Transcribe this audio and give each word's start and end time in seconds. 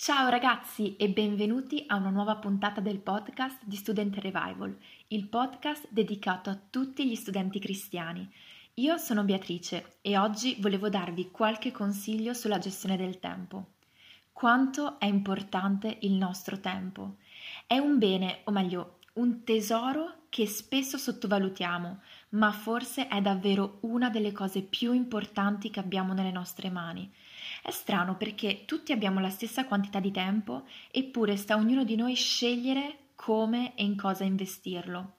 Ciao 0.00 0.28
ragazzi 0.28 0.94
e 0.94 1.08
benvenuti 1.08 1.82
a 1.88 1.96
una 1.96 2.10
nuova 2.10 2.36
puntata 2.36 2.80
del 2.80 3.00
podcast 3.00 3.64
di 3.64 3.74
Student 3.74 4.16
Revival, 4.18 4.78
il 5.08 5.26
podcast 5.26 5.88
dedicato 5.90 6.50
a 6.50 6.58
tutti 6.70 7.04
gli 7.04 7.16
studenti 7.16 7.58
cristiani. 7.58 8.30
Io 8.74 8.96
sono 8.96 9.24
Beatrice 9.24 9.96
e 10.00 10.16
oggi 10.16 10.56
volevo 10.60 10.88
darvi 10.88 11.32
qualche 11.32 11.72
consiglio 11.72 12.32
sulla 12.32 12.58
gestione 12.58 12.96
del 12.96 13.18
tempo. 13.18 13.70
Quanto 14.32 15.00
è 15.00 15.06
importante 15.06 15.98
il 16.02 16.12
nostro 16.12 16.60
tempo? 16.60 17.16
È 17.66 17.76
un 17.78 17.98
bene, 17.98 18.42
o 18.44 18.52
meglio, 18.52 18.98
un 19.14 19.42
tesoro 19.42 20.26
che 20.28 20.46
spesso 20.46 20.96
sottovalutiamo, 20.96 22.00
ma 22.30 22.52
forse 22.52 23.08
è 23.08 23.20
davvero 23.20 23.78
una 23.80 24.10
delle 24.10 24.30
cose 24.30 24.62
più 24.62 24.92
importanti 24.92 25.70
che 25.70 25.80
abbiamo 25.80 26.12
nelle 26.12 26.30
nostre 26.30 26.70
mani. 26.70 27.12
È 27.62 27.70
strano 27.70 28.16
perché 28.16 28.64
tutti 28.64 28.92
abbiamo 28.92 29.20
la 29.20 29.30
stessa 29.30 29.64
quantità 29.64 30.00
di 30.00 30.10
tempo, 30.10 30.66
eppure 30.90 31.36
sta 31.36 31.54
a 31.54 31.58
ognuno 31.58 31.84
di 31.84 31.96
noi 31.96 32.14
scegliere 32.14 32.98
come 33.14 33.74
e 33.74 33.84
in 33.84 33.96
cosa 33.96 34.24
investirlo. 34.24 35.16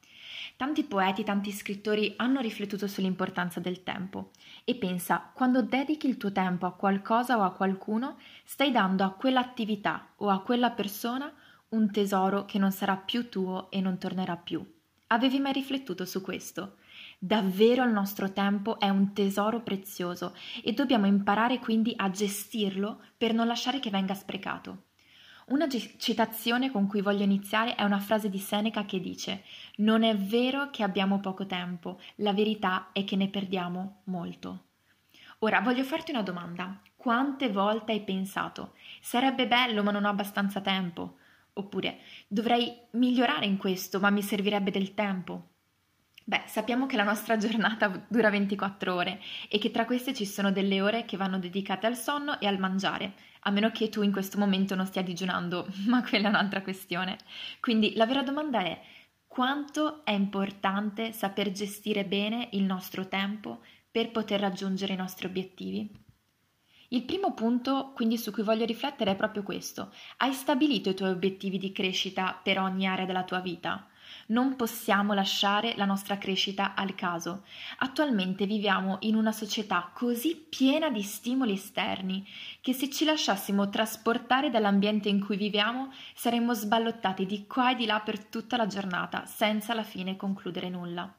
Tanti 0.55 0.83
poeti, 0.83 1.23
tanti 1.23 1.51
scrittori 1.51 2.13
hanno 2.17 2.41
riflettuto 2.41 2.87
sull'importanza 2.87 3.59
del 3.59 3.83
tempo 3.83 4.31
e 4.63 4.75
pensa, 4.75 5.31
quando 5.33 5.61
dedichi 5.61 6.07
il 6.07 6.17
tuo 6.17 6.31
tempo 6.31 6.65
a 6.65 6.73
qualcosa 6.73 7.37
o 7.37 7.43
a 7.43 7.51
qualcuno, 7.51 8.17
stai 8.43 8.71
dando 8.71 9.03
a 9.03 9.11
quell'attività 9.11 10.13
o 10.17 10.29
a 10.29 10.41
quella 10.41 10.71
persona 10.71 11.33
un 11.69 11.91
tesoro 11.91 12.45
che 12.45 12.57
non 12.57 12.71
sarà 12.71 12.97
più 12.97 13.29
tuo 13.29 13.69
e 13.69 13.79
non 13.79 13.97
tornerà 13.97 14.35
più. 14.37 14.65
Avevi 15.07 15.39
mai 15.39 15.53
riflettuto 15.53 16.05
su 16.05 16.21
questo? 16.21 16.77
Davvero 17.17 17.83
il 17.83 17.91
nostro 17.91 18.31
tempo 18.31 18.79
è 18.79 18.89
un 18.89 19.13
tesoro 19.13 19.61
prezioso 19.61 20.35
e 20.63 20.73
dobbiamo 20.73 21.05
imparare 21.05 21.59
quindi 21.59 21.93
a 21.95 22.09
gestirlo 22.09 23.01
per 23.17 23.33
non 23.33 23.47
lasciare 23.47 23.79
che 23.79 23.89
venga 23.89 24.13
sprecato. 24.13 24.83
Una 25.47 25.67
citazione 25.67 26.69
con 26.69 26.85
cui 26.85 27.01
voglio 27.01 27.23
iniziare 27.23 27.73
è 27.73 27.83
una 27.83 27.99
frase 27.99 28.29
di 28.29 28.37
Seneca 28.37 28.85
che 28.85 28.99
dice 28.99 29.43
Non 29.77 30.03
è 30.03 30.15
vero 30.15 30.69
che 30.69 30.83
abbiamo 30.83 31.19
poco 31.19 31.47
tempo, 31.47 31.99
la 32.17 32.33
verità 32.33 32.89
è 32.93 33.03
che 33.03 33.15
ne 33.15 33.29
perdiamo 33.29 34.01
molto. 34.05 34.65
Ora 35.39 35.61
voglio 35.61 35.83
farti 35.83 36.11
una 36.11 36.21
domanda. 36.21 36.79
Quante 36.95 37.49
volte 37.49 37.93
hai 37.93 38.01
pensato 38.01 38.73
sarebbe 39.01 39.47
bello 39.47 39.81
ma 39.81 39.91
non 39.91 40.05
ho 40.05 40.09
abbastanza 40.09 40.61
tempo? 40.61 41.17
Oppure 41.53 41.99
dovrei 42.27 42.71
migliorare 42.91 43.45
in 43.45 43.57
questo 43.57 43.99
ma 43.99 44.09
mi 44.09 44.21
servirebbe 44.21 44.69
del 44.69 44.93
tempo? 44.93 45.47
Beh, 46.29 46.43
sappiamo 46.45 46.85
che 46.85 46.95
la 46.95 47.03
nostra 47.03 47.37
giornata 47.37 48.05
dura 48.07 48.29
24 48.29 48.93
ore 48.93 49.19
e 49.47 49.57
che 49.57 49.71
tra 49.71 49.85
queste 49.85 50.13
ci 50.13 50.27
sono 50.27 50.51
delle 50.51 50.79
ore 50.79 51.03
che 51.03 51.17
vanno 51.17 51.39
dedicate 51.39 51.87
al 51.87 51.97
sonno 51.97 52.39
e 52.39 52.45
al 52.45 52.59
mangiare, 52.59 53.13
a 53.39 53.49
meno 53.49 53.71
che 53.71 53.89
tu 53.89 54.03
in 54.03 54.11
questo 54.11 54.37
momento 54.37 54.75
non 54.75 54.85
stia 54.85 55.01
digiunando, 55.01 55.65
ma 55.89 56.03
quella 56.03 56.27
è 56.27 56.29
un'altra 56.29 56.61
questione. 56.61 57.17
Quindi 57.59 57.95
la 57.95 58.05
vera 58.05 58.21
domanda 58.21 58.59
è 58.59 58.79
quanto 59.25 60.05
è 60.05 60.11
importante 60.11 61.13
saper 61.13 61.51
gestire 61.51 62.05
bene 62.05 62.49
il 62.51 62.61
nostro 62.61 63.07
tempo 63.07 63.63
per 63.89 64.11
poter 64.11 64.39
raggiungere 64.39 64.93
i 64.93 64.97
nostri 64.97 65.25
obiettivi? 65.25 65.89
Il 66.89 67.05
primo 67.05 67.33
punto, 67.33 67.91
quindi, 67.95 68.19
su 68.19 68.31
cui 68.31 68.43
voglio 68.43 68.65
riflettere 68.65 69.13
è 69.13 69.15
proprio 69.15 69.41
questo. 69.41 69.91
Hai 70.17 70.33
stabilito 70.33 70.91
i 70.91 70.95
tuoi 70.95 71.09
obiettivi 71.09 71.57
di 71.57 71.71
crescita 71.71 72.39
per 72.43 72.59
ogni 72.59 72.85
area 72.85 73.05
della 73.05 73.23
tua 73.23 73.39
vita? 73.39 73.87
Non 74.27 74.55
possiamo 74.55 75.13
lasciare 75.13 75.73
la 75.75 75.85
nostra 75.85 76.17
crescita 76.17 76.73
al 76.75 76.95
caso. 76.95 77.43
Attualmente 77.79 78.45
viviamo 78.45 78.97
in 79.01 79.15
una 79.15 79.31
società 79.31 79.91
così 79.93 80.35
piena 80.35 80.89
di 80.89 81.01
stimoli 81.01 81.53
esterni 81.53 82.27
che 82.61 82.73
se 82.73 82.89
ci 82.89 83.05
lasciassimo 83.05 83.69
trasportare 83.69 84.49
dall'ambiente 84.49 85.09
in 85.09 85.23
cui 85.23 85.37
viviamo 85.37 85.91
saremmo 86.13 86.53
sballottati 86.53 87.25
di 87.25 87.47
qua 87.47 87.71
e 87.71 87.75
di 87.75 87.85
là 87.85 87.99
per 87.99 88.23
tutta 88.25 88.57
la 88.57 88.67
giornata 88.67 89.25
senza 89.25 89.71
alla 89.71 89.83
fine 89.83 90.15
concludere 90.15 90.69
nulla. 90.69 91.13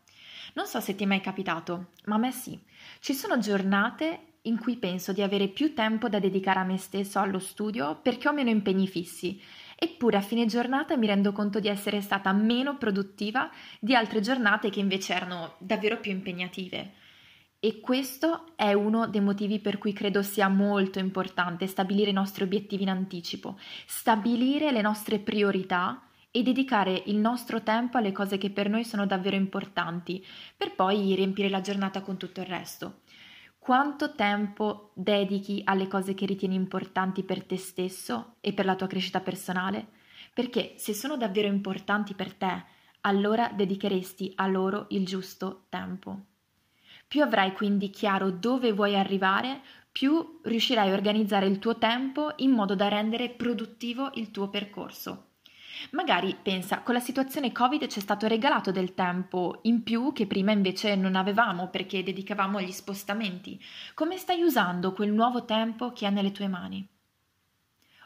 Non 0.54 0.66
so 0.66 0.80
se 0.80 0.94
ti 0.94 1.04
è 1.04 1.06
mai 1.06 1.20
capitato, 1.20 1.90
ma 2.06 2.16
a 2.16 2.18
me 2.18 2.32
sì. 2.32 2.58
Ci 2.98 3.14
sono 3.14 3.38
giornate 3.38 4.30
in 4.42 4.58
cui 4.58 4.76
penso 4.76 5.12
di 5.12 5.22
avere 5.22 5.48
più 5.48 5.74
tempo 5.74 6.08
da 6.08 6.18
dedicare 6.18 6.60
a 6.60 6.64
me 6.64 6.78
stesso 6.78 7.18
allo 7.18 7.38
studio 7.38 7.98
perché 8.00 8.28
ho 8.28 8.32
meno 8.32 8.48
impegni 8.48 8.88
fissi 8.88 9.40
eppure 9.82 10.18
a 10.18 10.20
fine 10.20 10.44
giornata 10.44 10.94
mi 10.98 11.06
rendo 11.06 11.32
conto 11.32 11.58
di 11.58 11.66
essere 11.66 12.02
stata 12.02 12.30
meno 12.32 12.76
produttiva 12.76 13.50
di 13.78 13.94
altre 13.94 14.20
giornate 14.20 14.68
che 14.68 14.78
invece 14.78 15.14
erano 15.14 15.54
davvero 15.56 15.98
più 15.98 16.10
impegnative. 16.10 16.92
E 17.58 17.80
questo 17.80 18.52
è 18.56 18.74
uno 18.74 19.06
dei 19.06 19.22
motivi 19.22 19.58
per 19.58 19.78
cui 19.78 19.94
credo 19.94 20.20
sia 20.20 20.48
molto 20.48 20.98
importante 20.98 21.66
stabilire 21.66 22.10
i 22.10 22.12
nostri 22.12 22.44
obiettivi 22.44 22.82
in 22.82 22.90
anticipo, 22.90 23.58
stabilire 23.86 24.70
le 24.70 24.82
nostre 24.82 25.18
priorità 25.18 26.02
e 26.30 26.42
dedicare 26.42 27.02
il 27.06 27.16
nostro 27.16 27.62
tempo 27.62 27.96
alle 27.96 28.12
cose 28.12 28.36
che 28.36 28.50
per 28.50 28.68
noi 28.68 28.84
sono 28.84 29.06
davvero 29.06 29.36
importanti, 29.36 30.22
per 30.58 30.74
poi 30.74 31.14
riempire 31.14 31.48
la 31.48 31.62
giornata 31.62 32.02
con 32.02 32.18
tutto 32.18 32.40
il 32.40 32.46
resto. 32.46 33.00
Quanto 33.60 34.14
tempo 34.14 34.90
dedichi 34.94 35.60
alle 35.64 35.86
cose 35.86 36.14
che 36.14 36.24
ritieni 36.24 36.54
importanti 36.54 37.22
per 37.22 37.44
te 37.44 37.58
stesso 37.58 38.36
e 38.40 38.54
per 38.54 38.64
la 38.64 38.74
tua 38.74 38.86
crescita 38.86 39.20
personale? 39.20 39.86
Perché 40.32 40.72
se 40.78 40.94
sono 40.94 41.18
davvero 41.18 41.46
importanti 41.46 42.14
per 42.14 42.32
te, 42.32 42.64
allora 43.02 43.52
dedicheresti 43.54 44.32
a 44.36 44.46
loro 44.46 44.86
il 44.88 45.04
giusto 45.04 45.66
tempo. 45.68 46.20
Più 47.06 47.22
avrai 47.22 47.52
quindi 47.52 47.90
chiaro 47.90 48.30
dove 48.30 48.72
vuoi 48.72 48.96
arrivare, 48.96 49.60
più 49.92 50.40
riuscirai 50.42 50.88
a 50.88 50.94
organizzare 50.94 51.46
il 51.46 51.58
tuo 51.58 51.76
tempo 51.76 52.32
in 52.36 52.52
modo 52.52 52.74
da 52.74 52.88
rendere 52.88 53.28
produttivo 53.28 54.10
il 54.14 54.30
tuo 54.30 54.48
percorso. 54.48 55.29
Magari 55.90 56.36
pensa, 56.40 56.80
con 56.80 56.94
la 56.94 57.00
situazione 57.00 57.52
Covid 57.52 57.86
ci 57.86 57.98
è 57.98 58.02
stato 58.02 58.26
regalato 58.26 58.70
del 58.70 58.94
tempo 58.94 59.60
in 59.62 59.82
più 59.82 60.12
che 60.12 60.26
prima 60.26 60.52
invece 60.52 60.94
non 60.94 61.16
avevamo 61.16 61.68
perché 61.68 62.02
dedicavamo 62.02 62.58
agli 62.58 62.72
spostamenti. 62.72 63.60
Come 63.94 64.16
stai 64.16 64.42
usando 64.42 64.92
quel 64.92 65.12
nuovo 65.12 65.44
tempo 65.44 65.92
che 65.92 66.06
ha 66.06 66.10
nelle 66.10 66.32
tue 66.32 66.48
mani? 66.48 66.86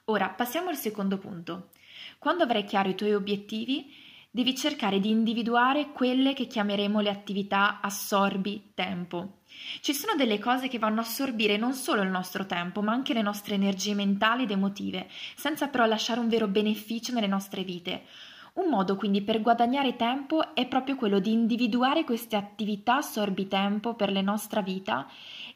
Ora 0.07 0.29
passiamo 0.29 0.69
al 0.69 0.77
secondo 0.77 1.19
punto. 1.19 1.71
Quando 2.19 2.45
avrai 2.45 2.65
chiaro 2.65 2.89
i 2.89 2.95
tuoi 2.95 3.15
obiettivi, 3.15 3.93
devi 4.35 4.57
cercare 4.57 4.99
di 4.99 5.11
individuare 5.11 5.93
quelle 5.93 6.33
che 6.33 6.49
chiameremo 6.49 6.99
le 6.99 7.09
attività 7.09 7.79
assorbi 7.81 8.73
tempo. 8.75 9.43
Ci 9.81 9.95
sono 9.95 10.17
delle 10.17 10.41
cose 10.41 10.67
che 10.67 10.81
vanno 10.81 10.99
a 10.99 11.05
assorbire 11.05 11.57
non 11.57 11.73
solo 11.73 12.03
il 12.03 12.09
nostro 12.09 12.45
tempo, 12.45 12.83
ma 12.83 12.91
anche 12.91 13.15
le 13.15 13.23
nostre 13.23 13.55
energie 13.55 13.95
mentali 13.95 14.43
ed 14.43 14.51
emotive, 14.51 15.09
senza 15.37 15.69
però 15.69 15.87
lasciare 15.87 16.19
un 16.19 16.27
vero 16.27 16.49
beneficio 16.49 17.13
nelle 17.13 17.29
nostre 17.29 17.63
vite. 17.63 18.07
Un 18.55 18.71
modo 18.71 18.97
quindi 18.97 19.23
per 19.23 19.41
guadagnare 19.41 19.95
tempo 19.95 20.53
è 20.53 20.67
proprio 20.67 20.97
quello 20.97 21.21
di 21.21 21.31
individuare 21.31 22.03
queste 22.03 22.35
attività 22.35 22.97
assorbi 22.97 23.47
tempo 23.47 23.95
per 23.95 24.11
la 24.11 24.21
nostra 24.21 24.63
vita 24.63 25.09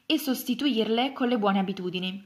e 0.05 0.17
sostituirle 0.17 1.11
con 1.11 1.27
le 1.27 1.37
buone 1.37 1.59
abitudini. 1.59 2.23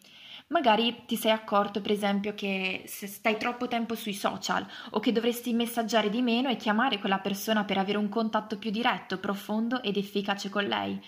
Magari 0.47 1.05
ti 1.07 1.15
sei 1.15 1.31
accorto, 1.31 1.81
per 1.81 1.91
esempio, 1.91 2.35
che 2.35 2.83
se 2.85 3.07
stai 3.07 3.37
troppo 3.37 3.67
tempo 3.67 3.95
sui 3.95 4.13
social 4.13 4.65
o 4.91 4.99
che 4.99 5.11
dovresti 5.11 5.51
messaggiare 5.53 6.09
di 6.09 6.21
meno 6.21 6.49
e 6.49 6.57
chiamare 6.57 6.99
quella 6.99 7.19
persona 7.19 7.63
per 7.63 7.77
avere 7.77 7.97
un 7.97 8.09
contatto 8.09 8.57
più 8.57 8.69
diretto, 8.69 9.17
profondo 9.17 9.81
ed 9.81 9.97
efficace 9.97 10.49
con 10.49 10.65
lei. 10.65 11.01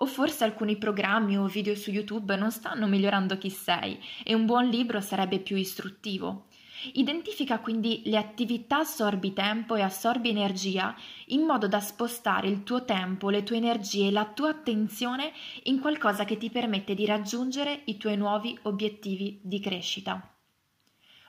O 0.00 0.06
forse 0.06 0.44
alcuni 0.44 0.76
programmi 0.76 1.38
o 1.38 1.46
video 1.46 1.74
su 1.74 1.90
YouTube 1.90 2.34
non 2.36 2.50
stanno 2.50 2.86
migliorando 2.86 3.38
chi 3.38 3.50
sei 3.50 4.00
e 4.24 4.34
un 4.34 4.46
buon 4.46 4.68
libro 4.68 5.00
sarebbe 5.00 5.38
più 5.38 5.56
istruttivo. 5.56 6.47
Identifica 6.92 7.58
quindi 7.58 8.02
le 8.04 8.16
attività 8.16 8.78
assorbi 8.78 9.32
tempo 9.32 9.74
e 9.74 9.82
assorbi 9.82 10.28
energia 10.28 10.94
in 11.26 11.42
modo 11.42 11.66
da 11.66 11.80
spostare 11.80 12.48
il 12.48 12.62
tuo 12.62 12.84
tempo, 12.84 13.30
le 13.30 13.42
tue 13.42 13.56
energie 13.56 14.08
e 14.08 14.12
la 14.12 14.26
tua 14.26 14.50
attenzione 14.50 15.32
in 15.64 15.80
qualcosa 15.80 16.24
che 16.24 16.36
ti 16.36 16.50
permette 16.50 16.94
di 16.94 17.04
raggiungere 17.04 17.82
i 17.86 17.96
tuoi 17.96 18.16
nuovi 18.16 18.56
obiettivi 18.62 19.40
di 19.42 19.58
crescita. 19.60 20.34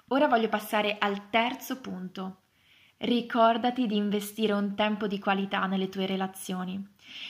Ora 0.10 0.28
voglio 0.28 0.50
passare 0.50 0.98
al 1.00 1.30
terzo 1.30 1.82
punto. 1.82 2.42
Ricordati 2.98 3.88
di 3.88 3.96
investire 3.96 4.54
un 4.54 4.76
tempo 4.76 5.08
di 5.08 5.20
qualità 5.20 5.66
nelle 5.66 5.90
tue 5.90 6.06
relazioni. 6.06 6.86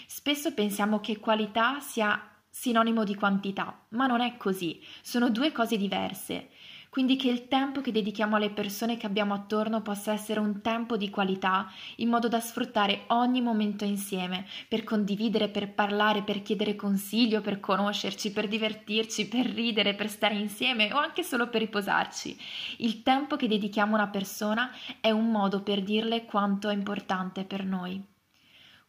Spesso 0.08 0.54
pensiamo 0.54 1.00
che 1.00 1.20
qualità 1.20 1.80
sia 1.80 2.22
sinonimo 2.50 3.04
di 3.04 3.16
quantità, 3.16 3.86
ma 3.90 4.08
non 4.08 4.22
è 4.22 4.36
così, 4.36 4.82
sono 5.02 5.30
due 5.30 5.52
cose 5.52 5.78
diverse 5.78 6.50
quindi 6.90 7.16
che 7.16 7.30
il 7.30 7.48
tempo 7.48 7.82
che 7.82 7.92
dedichiamo 7.92 8.36
alle 8.36 8.50
persone 8.50 8.98
che 8.98 9.06
abbiamo 9.06 9.34
attorno 9.34 9.82
possa 9.82 10.12
essere 10.12 10.40
un 10.40 10.62
tempo 10.62 10.98
di 10.98 11.10
qualità, 11.10 11.72
in 11.98 12.10
modo 12.10 12.28
da 12.28 12.40
sfruttare 12.40 13.04
ogni 13.08 13.42
momento 13.42 13.86
insieme, 13.86 14.46
per 14.68 14.84
condividere, 14.84 15.50
per 15.50 15.72
parlare, 15.74 16.24
per 16.24 16.42
chiedere 16.42 16.76
consiglio, 16.76 17.42
per 17.42 17.60
conoscerci, 17.60 18.32
per 18.32 18.48
divertirci, 18.48 19.28
per 19.28 19.46
ridere, 19.46 19.94
per 19.94 20.10
stare 20.10 20.36
insieme 20.36 20.92
o 20.92 20.98
anche 20.98 21.24
solo 21.24 21.48
per 21.50 21.62
riposarci. 21.62 22.38
Il 22.78 23.04
tempo 23.04 23.36
che 23.36 23.48
dedichiamo 23.48 23.96
a 23.96 24.00
una 24.02 24.10
persona 24.10 24.72
è 25.00 25.12
un 25.12 25.30
modo 25.30 25.62
per 25.62 25.84
dirle 25.84 26.26
quanto 26.26 26.70
è 26.70 26.74
importante 26.74 27.44
per 27.44 27.64
noi. 27.66 28.04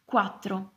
4. 0.03 0.71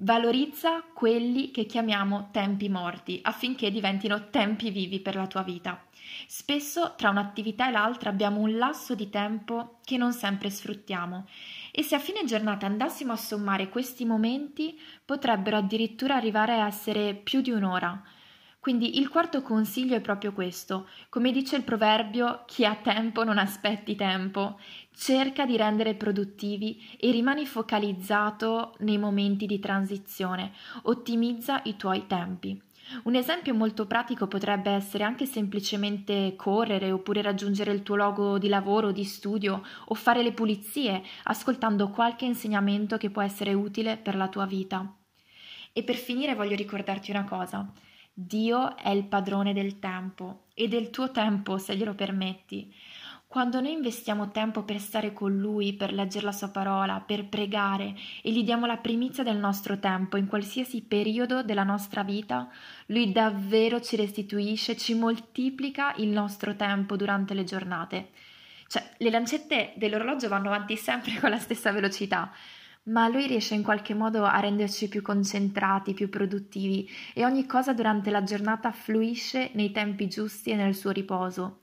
Valorizza 0.00 0.82
quelli 0.92 1.50
che 1.50 1.64
chiamiamo 1.64 2.28
tempi 2.30 2.68
morti 2.68 3.18
affinché 3.22 3.70
diventino 3.70 4.28
tempi 4.28 4.68
vivi 4.68 5.00
per 5.00 5.14
la 5.16 5.26
tua 5.26 5.42
vita. 5.42 5.82
Spesso 6.26 6.92
tra 6.98 7.08
un'attività 7.08 7.68
e 7.68 7.70
l'altra 7.70 8.10
abbiamo 8.10 8.40
un 8.40 8.58
lasso 8.58 8.94
di 8.94 9.08
tempo 9.08 9.78
che 9.84 9.96
non 9.96 10.12
sempre 10.12 10.50
sfruttiamo 10.50 11.26
e 11.72 11.82
se 11.82 11.94
a 11.94 11.98
fine 11.98 12.24
giornata 12.26 12.66
andassimo 12.66 13.12
a 13.12 13.16
sommare 13.16 13.70
questi 13.70 14.04
momenti 14.04 14.78
potrebbero 15.02 15.56
addirittura 15.56 16.14
arrivare 16.14 16.60
a 16.60 16.66
essere 16.66 17.14
più 17.14 17.40
di 17.40 17.50
un'ora. 17.50 18.02
Quindi 18.66 18.98
il 18.98 19.08
quarto 19.08 19.42
consiglio 19.42 19.94
è 19.94 20.00
proprio 20.00 20.32
questo. 20.32 20.88
Come 21.08 21.30
dice 21.30 21.54
il 21.54 21.62
proverbio, 21.62 22.42
chi 22.46 22.64
ha 22.64 22.74
tempo 22.74 23.22
non 23.22 23.38
aspetti 23.38 23.94
tempo. 23.94 24.58
Cerca 24.92 25.46
di 25.46 25.56
rendere 25.56 25.94
produttivi 25.94 26.84
e 26.98 27.12
rimani 27.12 27.46
focalizzato 27.46 28.74
nei 28.80 28.98
momenti 28.98 29.46
di 29.46 29.60
transizione. 29.60 30.50
Ottimizza 30.82 31.60
i 31.62 31.76
tuoi 31.76 32.08
tempi. 32.08 32.60
Un 33.04 33.14
esempio 33.14 33.54
molto 33.54 33.86
pratico 33.86 34.26
potrebbe 34.26 34.72
essere 34.72 35.04
anche 35.04 35.26
semplicemente 35.26 36.34
correre 36.34 36.90
oppure 36.90 37.22
raggiungere 37.22 37.70
il 37.70 37.84
tuo 37.84 37.94
luogo 37.94 38.36
di 38.36 38.48
lavoro, 38.48 38.90
di 38.90 39.04
studio 39.04 39.62
o 39.84 39.94
fare 39.94 40.24
le 40.24 40.32
pulizie 40.32 41.04
ascoltando 41.22 41.90
qualche 41.90 42.24
insegnamento 42.24 42.96
che 42.96 43.10
può 43.10 43.22
essere 43.22 43.54
utile 43.54 43.96
per 43.96 44.16
la 44.16 44.26
tua 44.26 44.44
vita. 44.44 44.92
E 45.72 45.84
per 45.84 45.94
finire 45.94 46.34
voglio 46.34 46.56
ricordarti 46.56 47.12
una 47.12 47.22
cosa. 47.22 47.72
Dio 48.18 48.78
è 48.78 48.88
il 48.88 49.04
padrone 49.04 49.52
del 49.52 49.78
tempo 49.78 50.44
e 50.54 50.68
del 50.68 50.88
tuo 50.88 51.10
tempo, 51.10 51.58
se 51.58 51.76
glielo 51.76 51.94
permetti. 51.94 52.74
Quando 53.26 53.60
noi 53.60 53.72
investiamo 53.72 54.30
tempo 54.30 54.62
per 54.62 54.80
stare 54.80 55.12
con 55.12 55.36
Lui, 55.36 55.74
per 55.74 55.92
leggere 55.92 56.24
la 56.24 56.32
Sua 56.32 56.48
parola, 56.48 57.00
per 57.00 57.28
pregare 57.28 57.94
e 58.22 58.32
gli 58.32 58.42
diamo 58.42 58.64
la 58.64 58.78
primizia 58.78 59.22
del 59.22 59.36
nostro 59.36 59.78
tempo 59.78 60.16
in 60.16 60.28
qualsiasi 60.28 60.80
periodo 60.80 61.42
della 61.42 61.62
nostra 61.62 62.04
vita, 62.04 62.48
Lui 62.86 63.12
davvero 63.12 63.82
ci 63.82 63.96
restituisce, 63.96 64.78
ci 64.78 64.94
moltiplica 64.94 65.92
il 65.96 66.08
nostro 66.08 66.56
tempo 66.56 66.96
durante 66.96 67.34
le 67.34 67.44
giornate. 67.44 68.12
Cioè, 68.66 68.94
le 68.96 69.10
lancette 69.10 69.74
dell'orologio 69.76 70.28
vanno 70.28 70.48
avanti 70.48 70.78
sempre 70.78 71.18
con 71.20 71.28
la 71.28 71.38
stessa 71.38 71.70
velocità, 71.70 72.32
ma 72.86 73.08
lui 73.08 73.26
riesce 73.26 73.54
in 73.54 73.62
qualche 73.62 73.94
modo 73.94 74.24
a 74.24 74.38
renderci 74.38 74.88
più 74.88 75.02
concentrati, 75.02 75.94
più 75.94 76.08
produttivi 76.08 76.88
e 77.14 77.24
ogni 77.24 77.46
cosa 77.46 77.72
durante 77.72 78.10
la 78.10 78.22
giornata 78.22 78.72
fluisce 78.72 79.50
nei 79.54 79.70
tempi 79.72 80.08
giusti 80.08 80.50
e 80.50 80.56
nel 80.56 80.74
suo 80.74 80.90
riposo. 80.90 81.60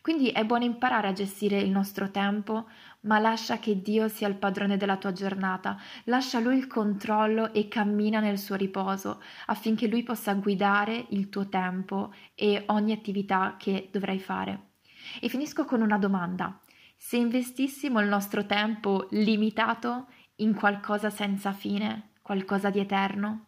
Quindi 0.00 0.28
è 0.28 0.44
buono 0.44 0.64
imparare 0.64 1.08
a 1.08 1.12
gestire 1.12 1.58
il 1.60 1.70
nostro 1.70 2.10
tempo, 2.10 2.68
ma 3.02 3.18
lascia 3.18 3.58
che 3.58 3.80
Dio 3.80 4.08
sia 4.08 4.28
il 4.28 4.34
padrone 4.34 4.76
della 4.76 4.98
tua 4.98 5.12
giornata, 5.12 5.80
lascia 6.04 6.40
Lui 6.40 6.58
il 6.58 6.66
controllo 6.66 7.54
e 7.54 7.68
cammina 7.68 8.20
nel 8.20 8.38
suo 8.38 8.54
riposo 8.54 9.22
affinché 9.46 9.86
Lui 9.86 10.02
possa 10.02 10.34
guidare 10.34 11.06
il 11.10 11.30
tuo 11.30 11.48
tempo 11.48 12.12
e 12.34 12.64
ogni 12.66 12.92
attività 12.92 13.54
che 13.58 13.88
dovrai 13.90 14.18
fare. 14.18 14.72
E 15.20 15.28
finisco 15.30 15.64
con 15.64 15.80
una 15.80 15.96
domanda. 15.96 16.58
Se 16.96 17.16
investissimo 17.16 18.00
il 18.00 18.08
nostro 18.08 18.44
tempo 18.44 19.08
limitato 19.10 20.08
in 20.36 20.54
qualcosa 20.54 21.10
senza 21.10 21.52
fine, 21.52 22.10
qualcosa 22.22 22.70
di 22.70 22.80
eterno? 22.80 23.46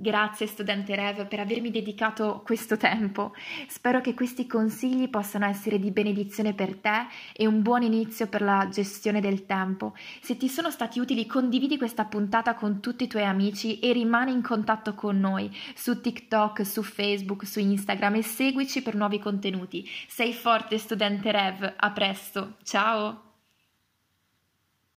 Grazie 0.00 0.46
studente 0.46 0.94
Rev 0.94 1.26
per 1.26 1.40
avermi 1.40 1.72
dedicato 1.72 2.40
questo 2.44 2.76
tempo. 2.76 3.34
Spero 3.66 4.00
che 4.00 4.14
questi 4.14 4.46
consigli 4.46 5.10
possano 5.10 5.46
essere 5.46 5.80
di 5.80 5.90
benedizione 5.90 6.54
per 6.54 6.76
te 6.76 7.08
e 7.32 7.48
un 7.48 7.62
buon 7.62 7.82
inizio 7.82 8.28
per 8.28 8.42
la 8.42 8.68
gestione 8.70 9.20
del 9.20 9.44
tempo. 9.44 9.96
Se 10.20 10.36
ti 10.36 10.48
sono 10.48 10.70
stati 10.70 11.00
utili 11.00 11.26
condividi 11.26 11.76
questa 11.76 12.04
puntata 12.04 12.54
con 12.54 12.78
tutti 12.78 13.02
i 13.02 13.08
tuoi 13.08 13.24
amici 13.24 13.80
e 13.80 13.92
rimani 13.92 14.30
in 14.30 14.40
contatto 14.40 14.94
con 14.94 15.18
noi 15.18 15.50
su 15.74 16.00
TikTok, 16.00 16.64
su 16.64 16.84
Facebook, 16.84 17.44
su 17.44 17.58
Instagram 17.58 18.14
e 18.14 18.22
seguici 18.22 18.82
per 18.82 18.94
nuovi 18.94 19.18
contenuti. 19.18 19.84
Sei 20.06 20.32
forte 20.32 20.78
studente 20.78 21.32
Rev, 21.32 21.74
a 21.76 21.90
presto, 21.90 22.54
ciao! 22.62 23.27